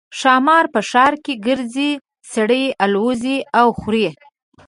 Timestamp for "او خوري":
3.59-4.07